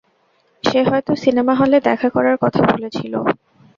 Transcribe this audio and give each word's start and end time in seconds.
সে 0.63 0.79
হয়ত 0.87 1.07
সিনেমাহলে 1.23 1.77
দেখা 1.89 2.07
করার 2.15 2.37
কথা 2.43 2.61
বলেছিল। 2.71 3.13